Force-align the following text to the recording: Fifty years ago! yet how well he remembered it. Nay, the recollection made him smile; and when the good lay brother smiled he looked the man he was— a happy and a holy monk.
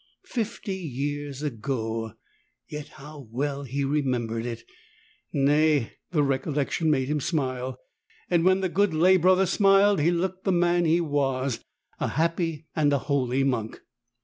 Fifty 0.25 0.73
years 0.77 1.43
ago! 1.43 2.13
yet 2.67 2.87
how 2.87 3.27
well 3.29 3.65
he 3.65 3.83
remembered 3.85 4.47
it. 4.47 4.63
Nay, 5.31 5.93
the 6.09 6.23
recollection 6.23 6.89
made 6.89 7.07
him 7.07 7.19
smile; 7.19 7.77
and 8.27 8.43
when 8.43 8.61
the 8.61 8.67
good 8.69 8.95
lay 8.95 9.17
brother 9.17 9.45
smiled 9.45 10.01
he 10.01 10.09
looked 10.09 10.43
the 10.43 10.51
man 10.51 10.85
he 10.85 11.01
was— 11.01 11.63
a 11.99 12.07
happy 12.07 12.65
and 12.75 12.91
a 12.91 12.97
holy 12.97 13.43
monk. 13.43 13.79